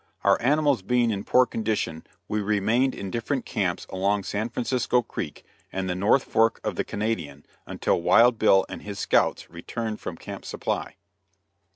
Our 0.23 0.41
animals 0.41 0.81
being 0.81 1.11
in 1.11 1.23
poor 1.25 1.45
condition, 1.45 2.03
we 2.27 2.41
remained 2.41 2.95
in 2.95 3.11
different 3.11 3.45
camps 3.45 3.85
along 3.91 4.23
San 4.23 4.49
Francisco 4.49 5.03
Creek 5.03 5.45
and 5.71 5.87
the 5.87 5.93
north 5.93 6.23
fork 6.23 6.59
of 6.63 6.75
the 6.75 6.83
Canadian, 6.83 7.45
until 7.67 8.01
Wild 8.01 8.39
Bill 8.39 8.65
and 8.67 8.81
his 8.81 8.97
scouts 8.97 9.51
returned 9.51 9.99
from 9.99 10.17
Camp 10.17 10.43
Supply. 10.43 10.95